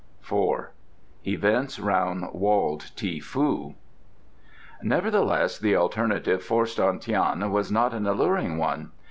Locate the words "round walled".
1.79-2.91